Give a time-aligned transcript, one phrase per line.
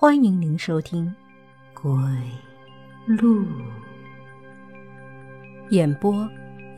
[0.00, 1.14] 欢迎您收听
[1.82, 1.92] 《鬼
[3.06, 3.44] 路》
[5.68, 6.26] 演播，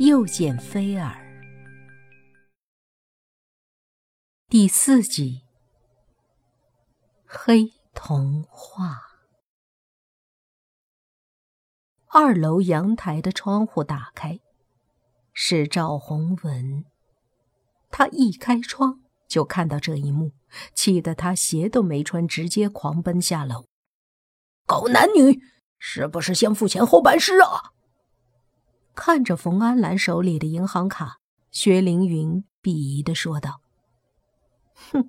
[0.00, 1.14] 又见菲儿
[4.48, 5.42] 第四集
[7.24, 8.87] 《黑童话》。
[12.09, 14.41] 二楼阳台的窗户打开，
[15.32, 16.84] 是赵宏文。
[17.89, 19.02] 他一开窗。
[19.33, 20.33] 就看到这一幕，
[20.75, 23.65] 气得他鞋都没穿，直接狂奔下楼。
[24.66, 25.41] 狗男女，
[25.79, 27.73] 是不是先付钱后办事啊？
[28.95, 31.16] 看着冯安兰手里的银行卡，
[31.51, 33.62] 薛凌云鄙夷的说道
[34.92, 35.09] ：“哼，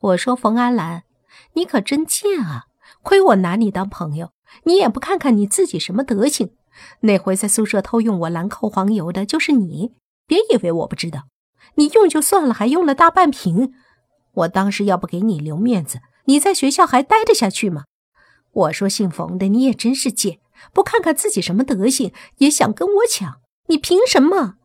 [0.00, 1.04] 我说冯安兰，
[1.52, 2.64] 你可真贱啊！
[3.02, 4.32] 亏我拿你当朋友，
[4.64, 6.56] 你也不看看你自己什么德行。
[7.02, 9.92] 那回在宿舍偷用我兰蔻黄油的就是你，
[10.26, 11.28] 别以为我不知道。”
[11.74, 13.74] 你用就算了，还用了大半瓶。
[14.32, 17.84] 我当时要不给你留面子，你在学校还待得下去吗？
[18.52, 20.38] 我说姓冯的，你也真是贱，
[20.72, 23.40] 不看看自己什么德行，也想跟我抢？
[23.66, 24.56] 你凭什么？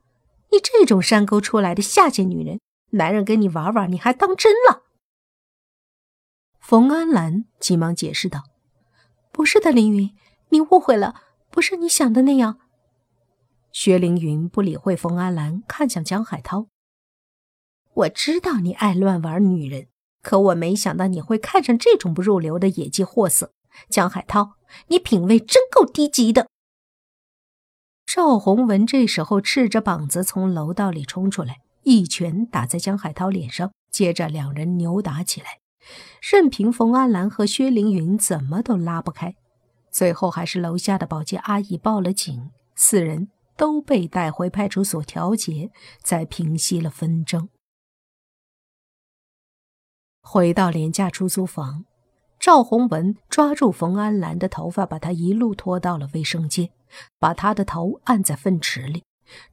[0.52, 2.60] 你这种山沟出来的下贱女人，
[2.92, 4.84] 男人跟你玩玩，你还当真了？
[6.60, 8.44] 冯安兰急忙解释道
[9.32, 10.14] ：“不是的，凌云，
[10.50, 11.16] 你误会了，
[11.50, 12.60] 不是你想的那样。”
[13.72, 16.68] 薛凌云不理会冯安兰，看向江海涛。
[17.94, 19.88] 我知道你爱乱玩女人，
[20.22, 23.52] 可我没想到你会看上这种不入流的野鸡货色。
[23.90, 24.54] 江海涛，
[24.88, 26.48] 你品味真够低级的。
[28.06, 35.60] 赵宏文这时候赤着膀子从楼道里冲出来，一拳打在江海涛脸上，接着两人扭打起来，
[36.22, 39.36] 任凭冯安兰和薛凌云怎么都拉不开，
[39.90, 45.72] 最后还是楼下的保洁阿姨报了警，四人都被带回派出所调解，
[46.04, 47.48] 才平息了纷争。
[50.22, 51.86] 回到廉价出租房，
[52.40, 56.70] 赵宏文抓住冯安兰的头发，把她一路拖到了卫生间，
[57.20, 59.04] 把她的头按在粪池里。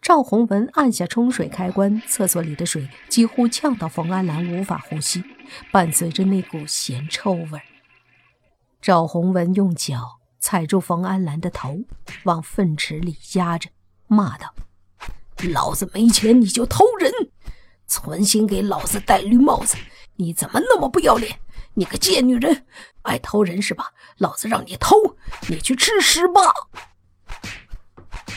[0.02, 5.22] 赵宏文按下冲水开关，厕所里的水几乎呛到冯安兰无法呼吸，
[5.72, 7.60] 伴随着那股咸臭味。
[8.80, 11.78] 赵宏文用脚踩住冯安兰的头，
[12.24, 13.70] 往粪池里压着，
[14.06, 14.52] 骂道
[15.52, 17.12] ：“老子没钱你就偷人，
[17.86, 19.76] 存心给老子戴绿帽子！”
[20.18, 21.40] 你怎么那么不要脸？
[21.74, 22.66] 你个贱女人，
[23.02, 23.92] 爱偷人是吧？
[24.18, 25.16] 老子让你偷，
[25.48, 26.40] 你去吃屎吧！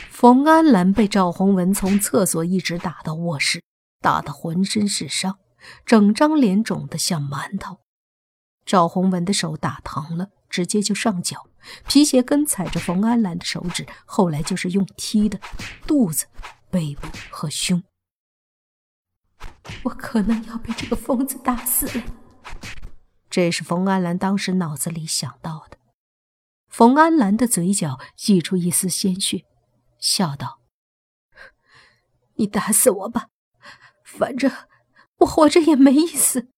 [0.09, 3.63] 冯安兰被赵宏文从厕所一直打到卧室，
[3.99, 5.39] 打得浑身是伤，
[5.83, 7.79] 整张脸肿得像馒头。
[8.63, 11.47] 赵宏文的手打疼了，直接就上脚，
[11.87, 15.39] 皮鞋跟踩着冯安兰的手指，后来就是用踢的，
[15.87, 16.27] 肚子、
[16.69, 17.81] 背部和胸。
[19.83, 22.05] 我可能要被这个疯子打死了。
[23.29, 25.77] 这是冯安兰当时脑子里想到的。
[26.67, 29.45] 冯安兰的嘴角溢出一丝鲜血，
[29.99, 30.59] 笑道
[32.35, 33.27] ：“你打死我吧，
[34.03, 34.51] 反正
[35.17, 36.49] 我活着也没意思。”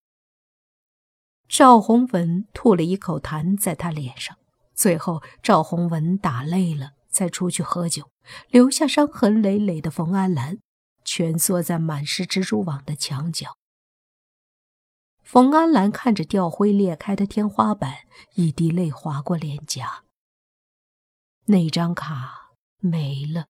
[1.50, 4.38] 赵宏文吐了一口痰在他脸上，
[4.74, 8.10] 最后赵宏文打累了，才出去喝酒，
[8.50, 10.58] 留下伤痕累累的冯安兰。
[11.04, 13.58] 蜷缩在满是蜘蛛网的墙角，
[15.22, 18.00] 冯安兰看着掉灰裂开的天花板，
[18.36, 20.04] 一滴泪划过脸颊。
[21.46, 23.48] 那张卡没了，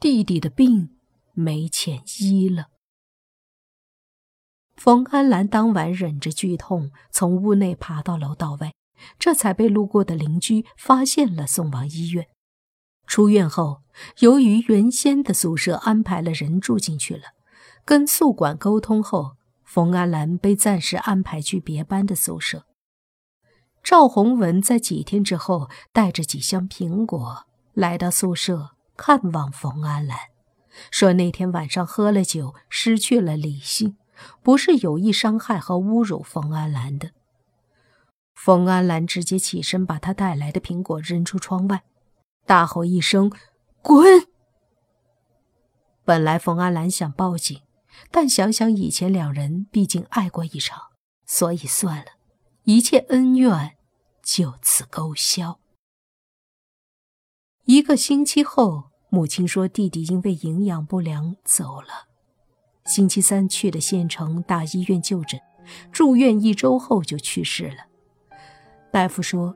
[0.00, 0.96] 弟弟的病
[1.32, 2.68] 没钱医了。
[4.76, 8.72] 冯安兰当晚忍着剧痛从屋内爬到楼道外，
[9.18, 12.28] 这才被路过的邻居发现了，送往医院。
[13.08, 13.80] 出院后，
[14.20, 17.22] 由于原先的宿舍安排了人住进去了，
[17.86, 19.32] 跟宿管沟通后，
[19.64, 22.66] 冯安兰被暂时安排去别班的宿舍。
[23.82, 30.18] 赵宏文在几天之后带着几箱苹果来到宿舍看望冯安兰，
[30.90, 33.96] 说那天晚上喝了酒，失去了理性，
[34.42, 37.12] 不是有意伤害和侮辱冯安兰的。
[38.34, 41.84] 冯安兰直接起身，把他带来的苹果扔出窗外。
[42.48, 43.30] 大吼一声
[43.82, 44.26] ：“滚！”
[46.02, 47.60] 本来冯安兰想报警，
[48.10, 50.84] 但想想以前两人毕竟爱过一场，
[51.26, 52.06] 所以算了，
[52.64, 53.76] 一切恩怨
[54.22, 55.60] 就此勾销。
[57.66, 62.08] 一个星期后，母亲说弟弟因为营养不良走了。
[62.86, 65.38] 星期三去的县城大医院就诊，
[65.92, 67.84] 住院一周后就去世了。
[68.90, 69.54] 大夫说，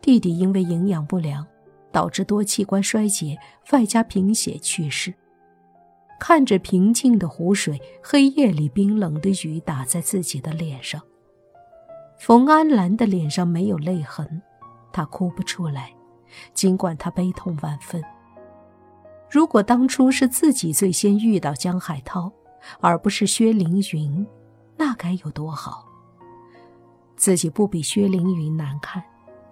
[0.00, 1.46] 弟弟因为营养不良。
[1.92, 3.38] 导致多器官衰竭，
[3.70, 5.14] 外加贫血去世。
[6.18, 11.02] 看着平静的湖水，黑夜里冰冷的雨打在自己的脸上，
[12.18, 14.40] 冯安兰的脸上没有泪痕，
[14.92, 15.92] 她哭不出来，
[16.54, 18.00] 尽管她悲痛万分。
[19.28, 22.30] 如果当初是自己最先遇到江海涛，
[22.80, 24.24] 而不是薛凌云，
[24.76, 25.84] 那该有多好！
[27.16, 29.02] 自己不比薛凌云难看，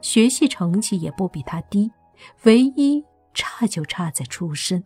[0.00, 1.90] 学习成绩也不比他低，
[2.44, 4.84] 唯一差就差在出身。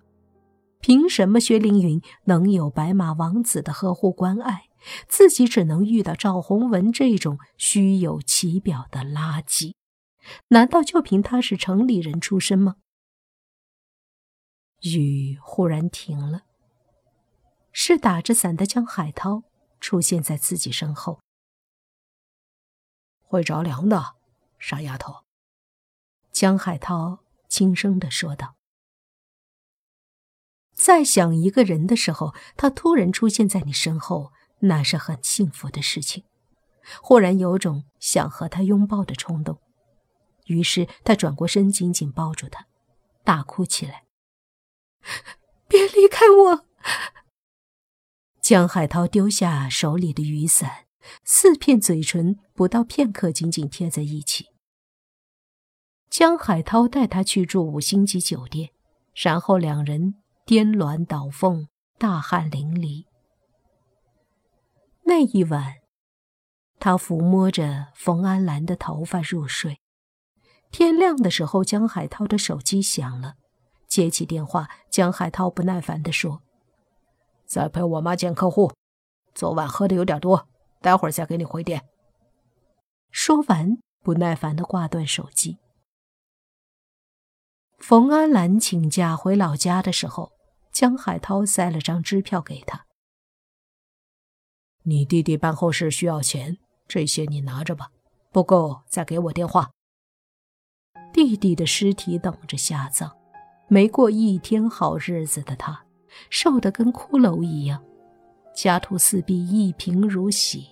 [0.80, 4.68] 凭什么薛凌云能有白马王子的呵护关爱，
[5.08, 9.74] 自己只能遇到赵洪文这种虚有其表的垃圾？
[10.48, 12.76] 难道就凭他是城里人出身吗？
[14.82, 16.42] 雨忽然停了，
[17.72, 19.44] 是打着伞的江海涛
[19.80, 21.20] 出现在自己身后。
[23.22, 24.16] 会着凉的，
[24.58, 25.24] 傻丫头。
[26.30, 27.23] 江海涛
[27.54, 28.56] 轻声的说道。
[30.72, 36.24] 在想一个人的时候，他突然出现在你身后，那是很幸福的事情。
[37.00, 39.60] 忽然有种想和他拥抱的冲动，
[40.46, 42.66] 于是他转过身，紧紧抱住他，
[43.22, 44.02] 大哭起来
[45.68, 46.66] ：“别离开我！”
[48.42, 50.86] 江海涛丢下手里的雨伞，
[51.22, 54.53] 四片嘴唇不到片刻紧紧贴在一起。
[56.14, 58.70] 江海涛带他去住五星级酒店，
[59.16, 60.14] 然后两人。
[60.44, 61.66] 颠鸾倒凤，
[61.98, 63.06] 大汗淋漓。
[65.02, 65.74] 那一晚，
[66.78, 69.80] 他抚摸着冯安兰的头发入睡。
[70.70, 73.34] 天亮的时候，江海涛的手机响了，
[73.88, 76.42] 接起电话，江海涛不耐烦地说
[77.44, 78.72] ：“在陪我妈见客户，
[79.34, 80.46] 昨晚喝的有点多，
[80.80, 81.82] 待会儿再给你回电。”
[83.10, 85.58] 说完，不耐烦地挂断手机。
[87.86, 90.32] 冯安兰请假回老家的时候。
[90.72, 92.86] 江海涛塞了张支票给他。
[94.84, 96.56] 你弟弟办后事需要钱，
[96.88, 97.90] 这些你拿着吧，
[98.32, 99.70] 不够再给我电话。
[101.12, 103.12] 弟弟的尸体等着下葬，
[103.68, 105.84] 没过一天好日子的他，
[106.30, 107.84] 瘦得跟骷髅一样，
[108.56, 110.66] 家徒四壁，一贫如洗，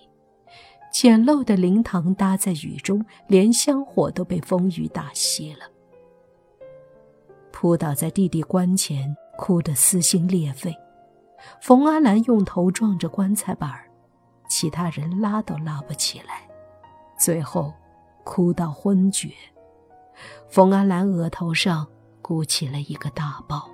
[0.91, 5.69] 简陋的灵堂搭在雨中，连香火都被风雨打熄了，
[7.63, 9.15] 扑倒在弟弟棺前。
[9.37, 10.77] 哭得撕心裂肺，
[11.61, 13.73] 冯阿兰用头撞着棺材板
[14.47, 16.47] 其他人拉都拉不起来，
[17.17, 17.73] 最后
[18.23, 19.31] 哭到昏厥。
[20.49, 21.87] 冯阿兰额头上
[22.21, 23.67] 鼓起了一个大包。